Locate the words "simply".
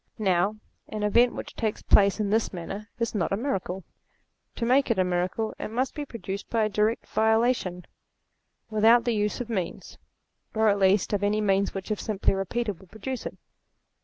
12.01-12.33